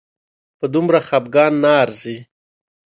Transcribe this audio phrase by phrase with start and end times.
[0.59, 2.17] په دومره خپګان نه ارزي